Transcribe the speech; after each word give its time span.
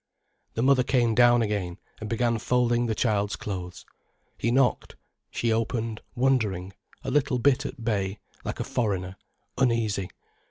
The 0.55 0.63
mother 0.63 0.81
came 0.81 1.13
down 1.13 1.43
again, 1.43 1.77
and 1.99 2.09
began 2.09 2.39
folding 2.39 2.87
the 2.87 2.95
child's 2.95 3.35
clothes. 3.35 3.85
He 4.35 4.49
knocked. 4.49 4.95
She 5.29 5.53
opened 5.53 6.01
wondering, 6.15 6.73
a 7.03 7.11
little 7.11 7.37
bit 7.37 7.67
at 7.67 7.83
bay, 7.85 8.17
like 8.43 8.59
a 8.59 8.63
foreigner, 8.63 9.15
uneasy. 9.59 10.09